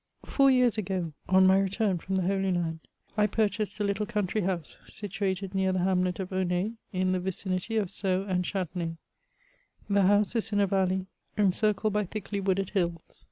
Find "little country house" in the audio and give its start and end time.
3.83-4.75